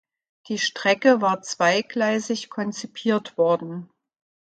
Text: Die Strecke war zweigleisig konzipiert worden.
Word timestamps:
Die 0.47 0.57
Strecke 0.57 1.21
war 1.21 1.43
zweigleisig 1.43 2.49
konzipiert 2.49 3.37
worden. 3.37 3.87